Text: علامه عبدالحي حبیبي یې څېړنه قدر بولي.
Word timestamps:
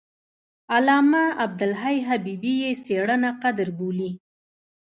علامه 0.73 1.23
عبدالحي 1.43 1.97
حبیبي 2.07 2.53
یې 2.63 2.71
څېړنه 2.85 3.29
قدر 3.43 3.67
بولي. 3.77 4.11